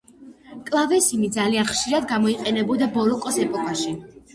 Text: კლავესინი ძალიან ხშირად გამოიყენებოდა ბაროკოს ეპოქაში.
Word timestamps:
კლავესინი 0.69 1.29
ძალიან 1.37 1.69
ხშირად 1.75 2.11
გამოიყენებოდა 2.15 2.93
ბაროკოს 3.01 3.43
ეპოქაში. 3.49 4.01